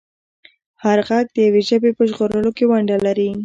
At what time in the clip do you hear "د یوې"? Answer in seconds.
1.33-1.61